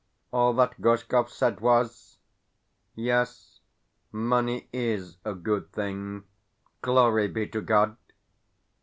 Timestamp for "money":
4.11-4.67